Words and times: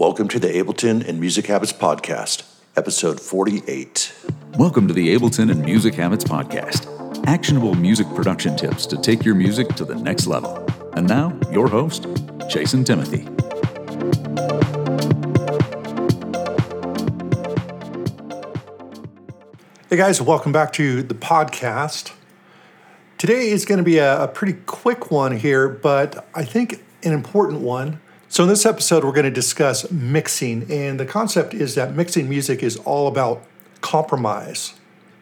Welcome 0.00 0.28
to 0.28 0.38
the 0.38 0.48
Ableton 0.48 1.06
and 1.06 1.20
Music 1.20 1.44
Habits 1.48 1.74
Podcast, 1.74 2.50
episode 2.74 3.20
48. 3.20 4.14
Welcome 4.56 4.88
to 4.88 4.94
the 4.94 5.14
Ableton 5.14 5.50
and 5.50 5.62
Music 5.62 5.94
Habits 5.94 6.24
Podcast 6.24 6.86
actionable 7.26 7.74
music 7.74 8.06
production 8.14 8.56
tips 8.56 8.86
to 8.86 8.96
take 8.96 9.26
your 9.26 9.34
music 9.34 9.68
to 9.74 9.84
the 9.84 9.94
next 9.94 10.26
level. 10.26 10.66
And 10.94 11.06
now, 11.06 11.38
your 11.52 11.68
host, 11.68 12.06
Jason 12.48 12.82
Timothy. 12.82 13.28
Hey 19.90 19.98
guys, 19.98 20.22
welcome 20.22 20.50
back 20.52 20.72
to 20.72 21.02
the 21.02 21.14
podcast. 21.14 22.14
Today 23.18 23.50
is 23.50 23.66
going 23.66 23.76
to 23.76 23.84
be 23.84 23.98
a, 23.98 24.22
a, 24.22 24.28
pretty 24.28 24.54
quick 24.64 25.10
one 25.10 25.36
here, 25.36 25.68
but 25.68 26.26
I 26.34 26.46
think 26.46 26.82
an 27.02 27.12
important 27.12 27.60
one. 27.60 28.00
So, 28.32 28.44
in 28.44 28.48
this 28.48 28.64
episode, 28.64 29.02
we're 29.02 29.10
going 29.10 29.24
to 29.24 29.30
discuss 29.32 29.90
mixing, 29.90 30.70
and 30.70 31.00
the 31.00 31.04
concept 31.04 31.52
is 31.52 31.74
that 31.74 31.96
mixing 31.96 32.28
music 32.28 32.62
is 32.62 32.76
all 32.76 33.08
about 33.08 33.42
compromise. 33.80 34.74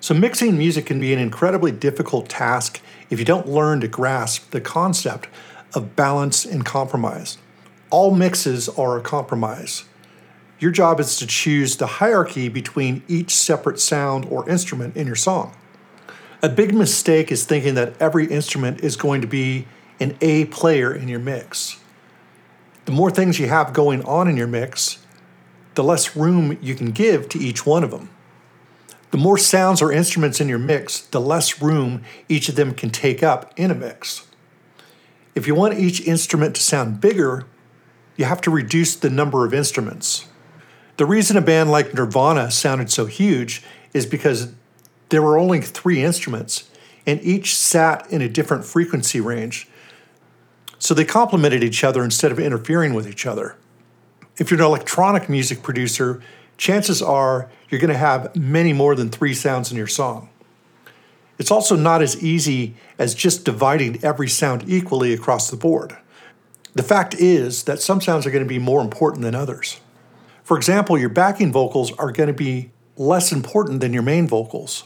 So, 0.00 0.12
mixing 0.12 0.58
music 0.58 0.86
can 0.86 0.98
be 0.98 1.12
an 1.12 1.20
incredibly 1.20 1.70
difficult 1.70 2.28
task 2.28 2.80
if 3.08 3.20
you 3.20 3.24
don't 3.24 3.46
learn 3.46 3.80
to 3.82 3.86
grasp 3.86 4.50
the 4.50 4.60
concept 4.60 5.28
of 5.72 5.94
balance 5.94 6.44
and 6.44 6.64
compromise. 6.64 7.38
All 7.90 8.12
mixes 8.12 8.68
are 8.70 8.98
a 8.98 9.02
compromise. 9.02 9.84
Your 10.58 10.72
job 10.72 10.98
is 10.98 11.16
to 11.18 11.28
choose 11.28 11.76
the 11.76 11.86
hierarchy 11.86 12.48
between 12.48 13.04
each 13.06 13.32
separate 13.32 13.78
sound 13.78 14.24
or 14.24 14.50
instrument 14.50 14.96
in 14.96 15.06
your 15.06 15.14
song. 15.14 15.54
A 16.42 16.48
big 16.48 16.74
mistake 16.74 17.30
is 17.30 17.44
thinking 17.44 17.74
that 17.74 17.94
every 18.02 18.26
instrument 18.26 18.80
is 18.80 18.96
going 18.96 19.20
to 19.20 19.28
be 19.28 19.68
an 20.00 20.18
A 20.20 20.46
player 20.46 20.92
in 20.92 21.06
your 21.06 21.20
mix. 21.20 21.78
The 22.86 22.92
more 22.92 23.10
things 23.10 23.38
you 23.38 23.48
have 23.48 23.72
going 23.72 24.02
on 24.04 24.28
in 24.28 24.36
your 24.36 24.46
mix, 24.46 24.98
the 25.74 25.84
less 25.84 26.16
room 26.16 26.56
you 26.62 26.74
can 26.74 26.92
give 26.92 27.28
to 27.30 27.38
each 27.38 27.66
one 27.66 27.84
of 27.84 27.90
them. 27.90 28.10
The 29.10 29.18
more 29.18 29.38
sounds 29.38 29.82
or 29.82 29.92
instruments 29.92 30.40
in 30.40 30.48
your 30.48 30.58
mix, 30.58 31.00
the 31.00 31.20
less 31.20 31.60
room 31.60 32.02
each 32.28 32.48
of 32.48 32.54
them 32.54 32.74
can 32.74 32.90
take 32.90 33.22
up 33.22 33.52
in 33.56 33.70
a 33.70 33.74
mix. 33.74 34.26
If 35.34 35.46
you 35.46 35.54
want 35.54 35.78
each 35.78 36.00
instrument 36.00 36.54
to 36.56 36.62
sound 36.62 37.00
bigger, 37.00 37.46
you 38.16 38.24
have 38.24 38.40
to 38.42 38.50
reduce 38.50 38.94
the 38.94 39.10
number 39.10 39.44
of 39.44 39.52
instruments. 39.52 40.26
The 40.96 41.06
reason 41.06 41.36
a 41.36 41.42
band 41.42 41.70
like 41.70 41.92
Nirvana 41.92 42.50
sounded 42.50 42.90
so 42.90 43.06
huge 43.06 43.62
is 43.92 44.06
because 44.06 44.52
there 45.08 45.22
were 45.22 45.38
only 45.38 45.60
three 45.60 46.02
instruments, 46.02 46.70
and 47.04 47.20
each 47.22 47.54
sat 47.54 48.10
in 48.10 48.22
a 48.22 48.28
different 48.28 48.64
frequency 48.64 49.20
range. 49.20 49.68
So 50.78 50.94
they 50.94 51.04
complemented 51.04 51.64
each 51.64 51.84
other 51.84 52.04
instead 52.04 52.32
of 52.32 52.38
interfering 52.38 52.94
with 52.94 53.08
each 53.08 53.26
other. 53.26 53.56
If 54.36 54.50
you're 54.50 54.60
an 54.60 54.66
electronic 54.66 55.28
music 55.28 55.62
producer, 55.62 56.22
chances 56.58 57.00
are 57.00 57.50
you're 57.70 57.80
going 57.80 57.92
to 57.92 57.98
have 57.98 58.34
many 58.36 58.72
more 58.72 58.94
than 58.94 59.08
three 59.10 59.34
sounds 59.34 59.70
in 59.70 59.76
your 59.76 59.86
song. 59.86 60.28
It's 61.38 61.50
also 61.50 61.76
not 61.76 62.02
as 62.02 62.22
easy 62.22 62.74
as 62.98 63.14
just 63.14 63.44
dividing 63.44 64.02
every 64.04 64.28
sound 64.28 64.64
equally 64.66 65.12
across 65.12 65.50
the 65.50 65.56
board. 65.56 65.96
The 66.74 66.82
fact 66.82 67.14
is 67.14 67.64
that 67.64 67.80
some 67.80 68.00
sounds 68.00 68.26
are 68.26 68.30
going 68.30 68.44
to 68.44 68.48
be 68.48 68.58
more 68.58 68.82
important 68.82 69.22
than 69.22 69.34
others. 69.34 69.80
For 70.44 70.56
example, 70.56 70.98
your 70.98 71.08
backing 71.08 71.52
vocals 71.52 71.92
are 71.98 72.12
going 72.12 72.28
to 72.28 72.34
be 72.34 72.70
less 72.96 73.32
important 73.32 73.80
than 73.80 73.92
your 73.92 74.02
main 74.02 74.28
vocals. 74.28 74.84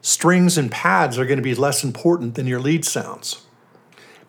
Strings 0.00 0.58
and 0.58 0.70
pads 0.70 1.18
are 1.18 1.26
going 1.26 1.38
to 1.38 1.42
be 1.42 1.54
less 1.54 1.84
important 1.84 2.34
than 2.34 2.46
your 2.46 2.60
lead 2.60 2.84
sounds. 2.84 3.44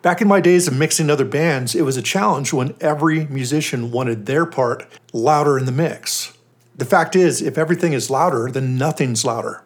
Back 0.04 0.20
in 0.20 0.28
my 0.28 0.42
days 0.42 0.68
of 0.68 0.76
mixing 0.76 1.08
other 1.08 1.24
bands, 1.24 1.74
it 1.74 1.80
was 1.80 1.96
a 1.96 2.02
challenge 2.02 2.52
when 2.52 2.74
every 2.78 3.24
musician 3.28 3.90
wanted 3.90 4.26
their 4.26 4.44
part 4.44 4.86
louder 5.14 5.56
in 5.56 5.64
the 5.64 5.72
mix. 5.72 6.36
The 6.76 6.84
fact 6.84 7.16
is, 7.16 7.40
if 7.40 7.56
everything 7.56 7.94
is 7.94 8.10
louder, 8.10 8.50
then 8.50 8.76
nothing's 8.76 9.24
louder. 9.24 9.62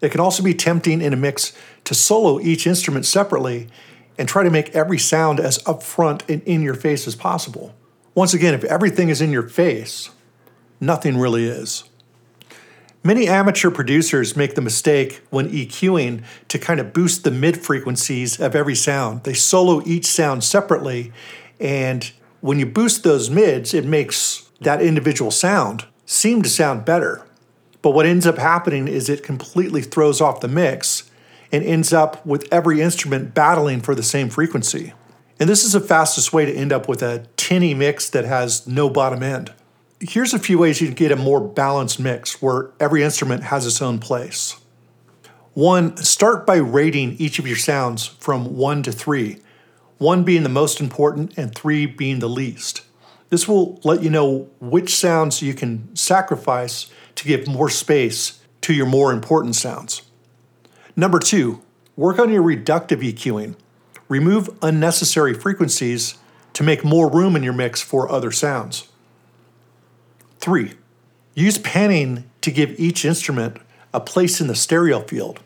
It 0.00 0.10
can 0.10 0.18
also 0.18 0.42
be 0.42 0.54
tempting 0.54 1.00
in 1.00 1.12
a 1.12 1.16
mix 1.16 1.52
to 1.84 1.94
solo 1.94 2.40
each 2.40 2.66
instrument 2.66 3.06
separately 3.06 3.68
and 4.18 4.28
try 4.28 4.42
to 4.42 4.50
make 4.50 4.70
every 4.70 4.98
sound 4.98 5.38
as 5.38 5.62
upfront 5.62 6.28
and 6.28 6.42
in 6.42 6.62
your 6.62 6.74
face 6.74 7.06
as 7.06 7.14
possible. 7.14 7.72
Once 8.12 8.34
again, 8.34 8.54
if 8.54 8.64
everything 8.64 9.08
is 9.08 9.20
in 9.20 9.30
your 9.30 9.48
face, 9.48 10.10
nothing 10.80 11.16
really 11.16 11.44
is. 11.44 11.84
Many 13.06 13.28
amateur 13.28 13.70
producers 13.70 14.36
make 14.36 14.56
the 14.56 14.60
mistake 14.60 15.22
when 15.30 15.48
EQing 15.50 16.24
to 16.48 16.58
kind 16.58 16.80
of 16.80 16.92
boost 16.92 17.22
the 17.22 17.30
mid 17.30 17.56
frequencies 17.56 18.40
of 18.40 18.56
every 18.56 18.74
sound. 18.74 19.22
They 19.22 19.32
solo 19.32 19.80
each 19.86 20.06
sound 20.06 20.42
separately, 20.42 21.12
and 21.60 22.10
when 22.40 22.58
you 22.58 22.66
boost 22.66 23.04
those 23.04 23.30
mids, 23.30 23.72
it 23.74 23.84
makes 23.84 24.50
that 24.60 24.82
individual 24.82 25.30
sound 25.30 25.84
seem 26.04 26.42
to 26.42 26.48
sound 26.48 26.84
better. 26.84 27.24
But 27.80 27.92
what 27.92 28.06
ends 28.06 28.26
up 28.26 28.38
happening 28.38 28.88
is 28.88 29.08
it 29.08 29.22
completely 29.22 29.82
throws 29.82 30.20
off 30.20 30.40
the 30.40 30.48
mix 30.48 31.08
and 31.52 31.62
ends 31.62 31.92
up 31.92 32.26
with 32.26 32.48
every 32.50 32.80
instrument 32.80 33.34
battling 33.34 33.82
for 33.82 33.94
the 33.94 34.02
same 34.02 34.30
frequency. 34.30 34.94
And 35.38 35.48
this 35.48 35.62
is 35.62 35.74
the 35.74 35.80
fastest 35.80 36.32
way 36.32 36.44
to 36.44 36.52
end 36.52 36.72
up 36.72 36.88
with 36.88 37.04
a 37.04 37.28
tinny 37.36 37.72
mix 37.72 38.10
that 38.10 38.24
has 38.24 38.66
no 38.66 38.90
bottom 38.90 39.22
end. 39.22 39.52
Here's 40.00 40.34
a 40.34 40.38
few 40.38 40.58
ways 40.58 40.82
you 40.82 40.88
can 40.88 40.94
get 40.94 41.10
a 41.10 41.16
more 41.16 41.40
balanced 41.40 41.98
mix 41.98 42.42
where 42.42 42.70
every 42.78 43.02
instrument 43.02 43.44
has 43.44 43.64
its 43.64 43.80
own 43.80 43.98
place. 43.98 44.60
One, 45.54 45.96
start 45.96 46.46
by 46.46 46.56
rating 46.56 47.16
each 47.16 47.38
of 47.38 47.46
your 47.46 47.56
sounds 47.56 48.04
from 48.04 48.58
one 48.58 48.82
to 48.82 48.92
three, 48.92 49.38
one 49.96 50.22
being 50.22 50.42
the 50.42 50.50
most 50.50 50.82
important 50.82 51.38
and 51.38 51.54
three 51.54 51.86
being 51.86 52.18
the 52.18 52.28
least. 52.28 52.82
This 53.30 53.48
will 53.48 53.80
let 53.84 54.02
you 54.02 54.10
know 54.10 54.50
which 54.60 54.94
sounds 54.94 55.40
you 55.40 55.54
can 55.54 55.96
sacrifice 55.96 56.90
to 57.14 57.24
give 57.26 57.48
more 57.48 57.70
space 57.70 58.42
to 58.60 58.74
your 58.74 58.84
more 58.84 59.14
important 59.14 59.56
sounds. 59.56 60.02
Number 60.94 61.18
two, 61.18 61.62
work 61.96 62.18
on 62.18 62.30
your 62.30 62.42
reductive 62.42 63.00
EQing. 63.00 63.56
Remove 64.10 64.50
unnecessary 64.60 65.32
frequencies 65.32 66.18
to 66.52 66.62
make 66.62 66.84
more 66.84 67.10
room 67.10 67.34
in 67.34 67.42
your 67.42 67.54
mix 67.54 67.80
for 67.80 68.10
other 68.10 68.30
sounds. 68.30 68.88
Three, 70.46 70.74
use 71.34 71.58
panning 71.58 72.22
to 72.42 72.52
give 72.52 72.78
each 72.78 73.04
instrument 73.04 73.56
a 73.92 73.98
place 73.98 74.40
in 74.40 74.46
the 74.46 74.54
stereo 74.54 75.00
field. 75.00 75.40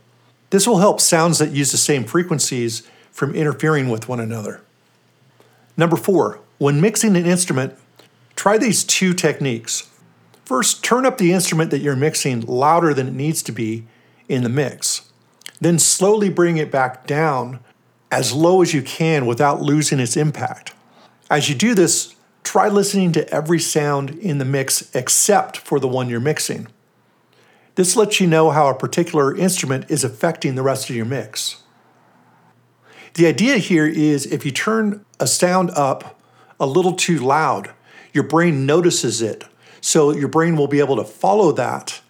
This 0.51 0.67
will 0.67 0.77
help 0.77 1.01
sounds 1.01 1.39
that 1.39 1.53
use 1.53 1.73
the 1.73 1.79
same 1.79 2.05
frequencies 2.05 2.87
from 3.11 3.35
interfering 3.35 3.89
with 3.89 4.11
one 4.11 4.21
another. 4.21 4.61
Number 5.75 5.97
four, 5.97 6.41
when 6.59 6.83
mixing 6.83 7.17
an 7.17 7.25
instrument, 7.25 7.79
try 8.37 8.59
these 8.59 8.85
two 8.85 9.15
techniques. 9.15 9.89
First, 10.45 10.85
turn 10.85 11.07
up 11.07 11.17
the 11.17 11.33
instrument 11.33 11.71
that 11.71 11.81
you're 11.81 11.97
mixing 11.97 12.43
louder 12.43 12.93
than 12.93 13.09
it 13.09 13.15
needs 13.15 13.43
to 13.45 13.53
be 13.53 13.87
in 14.29 14.43
the 14.43 14.51
mix. 14.51 15.11
Then 15.63 15.79
slowly 15.79 16.29
bring 16.29 16.59
it 16.59 16.71
back 16.71 17.07
down 17.07 17.61
as 18.11 18.35
low 18.35 18.61
as 18.61 18.75
you 18.75 18.83
can 18.83 19.25
without 19.25 19.63
losing 19.63 19.99
its 19.99 20.19
impact. 20.19 20.75
As 21.31 21.49
you 21.49 21.55
do 21.55 21.75
this, 21.75 22.17
try 22.51 22.67
listening 22.67 23.13
to 23.13 23.29
every 23.33 23.61
sound 23.61 24.11
in 24.19 24.39
the 24.39 24.45
mix 24.45 24.93
except 24.93 25.59
for 25.59 25.79
the 25.79 25.87
one 25.87 26.09
you're 26.09 26.19
mixing. 26.19 26.67
This 27.77 27.95
lets 27.95 28.21
you 28.21 28.27
know 28.27 28.51
how 28.51 28.67
a 28.67 28.75
particular 28.75 29.33
instrument 29.37 29.89
is 29.89 30.03
affecting 30.03 30.57
the 30.57 30.63
rest 30.65 30.91
of 30.91 30.97
your 30.97 31.05
mix. 31.05 31.63
The 33.15 33.27
idea 33.27 33.59
here 33.59 33.87
is 33.87 34.27
if 34.27 34.45
you 34.45 34.51
turn 34.51 35.05
a 35.21 35.29
sound 35.29 35.71
up 35.77 36.21
a 36.59 36.67
little 36.67 36.95
too 36.95 37.21
loud. 37.21 37.71
Your 38.13 38.25
brain 38.25 38.67
notices 38.67 39.23
it. 39.23 39.45
So 39.81 40.11
your 40.11 40.27
brain 40.27 40.57
will 40.57 40.67
be 40.67 40.81
able 40.81 40.97
to 40.97 41.05
follow 41.05 41.53
that 41.53 42.01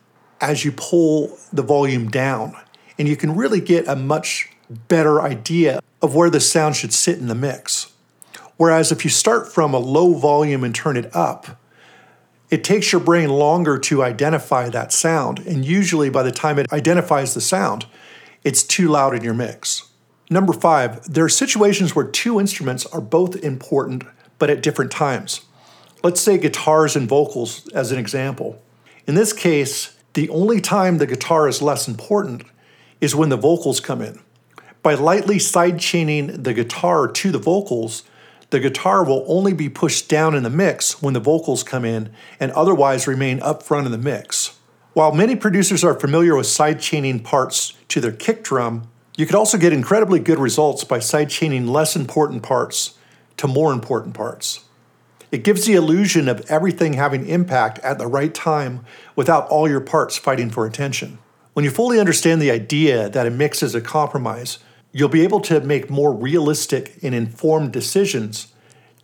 as 0.40 0.64
you 0.64 0.72
pull 0.72 1.36
the 1.52 1.62
volume 1.62 2.08
down. 2.08 2.56
And 2.98 3.06
you 3.06 3.14
can 3.14 3.36
really 3.36 3.60
get 3.60 3.86
a 3.86 3.94
much 3.94 4.48
better 4.88 5.20
idea 5.20 5.80
of 6.00 6.14
where 6.14 6.30
the 6.30 6.40
sound 6.40 6.76
should 6.76 6.94
sit 6.94 7.18
in 7.18 7.28
the 7.28 7.34
mix. 7.34 7.92
Whereas 8.60 8.93
if 8.93 9.04
you 9.04 9.10
start 9.10 9.50
from 9.50 9.72
a 9.72 9.78
low 9.78 10.12
volume 10.12 10.65
and 10.65 10.75
turn 10.75 10.98
it 10.98 11.16
up, 11.16 11.59
it 12.50 12.62
takes 12.62 12.93
your 12.93 13.00
brain 13.00 13.31
longer 13.31 13.79
to 13.79 14.02
identify 14.02 14.69
that 14.69 14.93
sound. 14.93 15.38
And 15.46 15.64
usually 15.64 16.11
by 16.11 16.23
the 16.23 16.31
time 16.31 16.58
it 16.58 16.70
identifies 16.70 17.32
the 17.32 17.40
sound, 17.40 17.87
it's 18.44 18.62
too 18.62 18.88
loud 18.88 19.14
in 19.14 19.25
your 19.25 19.32
mix. 19.32 19.88
Number 20.29 20.52
five, 20.52 21.02
there 21.11 21.25
are 21.25 21.31
situations 21.31 21.96
where 21.96 22.05
two 22.05 22.38
instruments 22.38 22.84
are 22.84 23.00
both 23.00 23.34
important 23.37 24.05
but 24.38 24.50
at 24.50 24.62
different 24.62 24.93
times. 24.93 25.40
Let's 26.02 26.20
say 26.20 26.37
guitars 26.37 26.94
and 26.94 27.08
vocals 27.08 27.67
as 27.69 27.93
an 27.93 27.99
example. 27.99 28.61
In 29.06 29.14
this 29.14 29.32
case, 29.32 29.96
the 30.12 30.29
only 30.29 30.61
time 30.61 30.99
the 30.99 31.06
guitar 31.06 31.49
is 31.49 31.62
less 31.62 31.88
important 31.88 32.43
is 33.00 33.17
when 33.17 33.31
the 33.31 33.38
vocals 33.38 33.81
come 33.81 34.02
in. 34.02 34.20
By 34.82 34.93
lightly 34.93 35.37
sidechaining 35.37 36.44
the 36.44 36.52
guitar 36.52 37.08
to 37.08 37.31
the 37.31 37.38
vocals, 37.38 38.02
the 38.50 38.61
guitar 38.61 39.05
will 39.05 39.25
only 39.29 39.52
be 39.52 39.69
pushed 39.69 40.08
down 40.08 40.35
in 40.35 40.43
the 40.43 40.50
mix 40.50 41.00
when 41.00 41.14
the 41.14 41.20
vocals 41.20 41.62
come 41.62 41.85
in 41.85 42.12
and 42.38 42.52
otherwise 42.52 43.06
remain 43.06 43.41
up 43.41 43.62
front 43.62 43.87
in 43.87 43.93
the 43.93 43.99
mix. 43.99 44.58
While 44.93 45.12
many 45.12 45.37
producers 45.37 45.85
are 45.85 45.99
familiar 45.99 46.37
with 46.37 46.47
sidechaining 46.47 47.23
parts 47.23 47.75
to 47.88 48.00
their 48.00 48.12
kick 48.12 48.43
drum, 48.43 48.88
you 49.17 49.25
could 49.25 49.37
also 49.37 49.56
get 49.56 49.73
incredibly 49.73 50.19
good 50.19 50.38
results 50.38 50.82
by 50.82 50.99
sidechaining 50.99 51.69
less 51.69 51.94
important 51.94 52.43
parts 52.43 52.99
to 53.37 53.47
more 53.47 53.73
important 53.73 54.14
parts. 54.14 54.64
It 55.31 55.44
gives 55.44 55.64
the 55.64 55.75
illusion 55.75 56.29
of 56.29 56.44
everything 56.50 56.94
having 56.94 57.29
impact 57.29 57.79
at 57.81 57.99
the 57.99 58.08
right 58.08 58.35
time 58.35 58.85
without 59.14 59.46
all 59.49 59.69
your 59.69 59.81
parts 59.81 60.19
fighting 60.19 60.50
for 60.50 60.67
attention. 60.67 61.19
When 61.53 61.64
you 61.64 61.70
fully 61.70 62.00
understand 62.00 62.43
the 62.43 62.50
idea 62.50 63.08
that 63.08 63.26
a 63.26 63.31
mix 63.31 63.62
is 63.62 63.76
a 63.76 63.81
compromise, 63.81 64.58
you'll 64.92 65.08
be 65.08 65.22
able 65.22 65.40
to 65.40 65.60
make 65.60 65.90
more 65.90 66.12
realistic 66.12 66.98
and 67.02 67.14
informed 67.14 67.72
decisions 67.72 68.52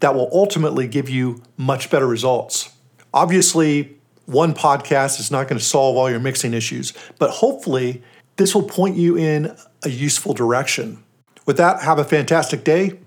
that 0.00 0.14
will 0.14 0.28
ultimately 0.32 0.86
give 0.86 1.08
you 1.08 1.42
much 1.56 1.90
better 1.90 2.06
results. 2.06 2.70
Obviously, 3.14 3.96
one 4.26 4.54
podcast 4.54 5.20
is 5.20 5.30
not 5.30 5.48
going 5.48 5.58
to 5.58 5.64
solve 5.64 5.96
all 5.96 6.10
your 6.10 6.20
mixing 6.20 6.52
issues, 6.52 6.92
but 7.18 7.30
hopefully, 7.30 8.02
this 8.36 8.54
will 8.54 8.64
point 8.64 8.96
you 8.96 9.16
in 9.16 9.56
a 9.82 9.88
useful 9.88 10.34
direction. 10.34 11.02
With 11.46 11.56
that, 11.56 11.80
have 11.82 11.98
a 11.98 12.04
fantastic 12.04 12.64
day 12.64 12.98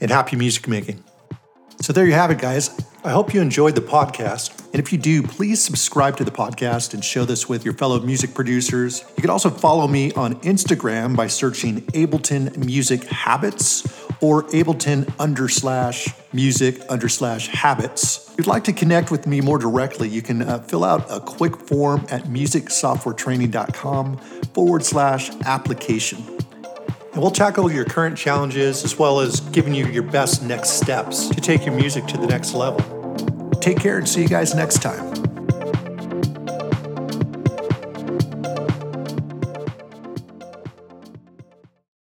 and 0.00 0.10
happy 0.10 0.36
music 0.36 0.68
making. 0.68 1.02
So, 1.80 1.92
there 1.92 2.04
you 2.04 2.12
have 2.12 2.30
it, 2.30 2.38
guys. 2.38 2.70
I 3.08 3.12
hope 3.12 3.32
you 3.32 3.40
enjoyed 3.40 3.74
the 3.74 3.80
podcast. 3.80 4.66
And 4.66 4.74
if 4.74 4.92
you 4.92 4.98
do, 4.98 5.22
please 5.22 5.64
subscribe 5.64 6.18
to 6.18 6.24
the 6.24 6.30
podcast 6.30 6.92
and 6.92 7.02
share 7.02 7.24
this 7.24 7.48
with 7.48 7.64
your 7.64 7.72
fellow 7.72 7.98
music 8.00 8.34
producers. 8.34 9.02
You 9.16 9.22
can 9.22 9.30
also 9.30 9.48
follow 9.48 9.88
me 9.88 10.12
on 10.12 10.34
Instagram 10.42 11.16
by 11.16 11.28
searching 11.28 11.80
Ableton 11.92 12.54
Music 12.58 13.04
Habits 13.04 13.86
or 14.20 14.42
Ableton 14.48 15.10
under 15.18 15.48
slash 15.48 16.08
music 16.34 16.82
under 16.90 17.08
slash 17.08 17.48
habits. 17.48 18.28
If 18.32 18.40
you'd 18.40 18.46
like 18.46 18.64
to 18.64 18.74
connect 18.74 19.10
with 19.10 19.26
me 19.26 19.40
more 19.40 19.56
directly, 19.56 20.10
you 20.10 20.20
can 20.20 20.42
uh, 20.42 20.58
fill 20.58 20.84
out 20.84 21.06
a 21.08 21.18
quick 21.18 21.56
form 21.56 22.04
at 22.10 22.24
musicsoftwaretraining.com 22.24 24.18
forward 24.52 24.84
slash 24.84 25.30
application. 25.46 26.22
And 27.14 27.22
we'll 27.22 27.30
tackle 27.30 27.72
your 27.72 27.86
current 27.86 28.18
challenges 28.18 28.84
as 28.84 28.98
well 28.98 29.20
as 29.20 29.40
giving 29.40 29.72
you 29.72 29.86
your 29.86 30.02
best 30.02 30.42
next 30.42 30.72
steps 30.72 31.30
to 31.30 31.40
take 31.40 31.64
your 31.64 31.74
music 31.74 32.04
to 32.08 32.18
the 32.18 32.26
next 32.26 32.52
level. 32.52 32.97
Take 33.60 33.80
care 33.80 33.98
and 33.98 34.08
see 34.08 34.22
you 34.22 34.28
guys 34.28 34.54
next 34.54 34.82
time. 34.82 35.27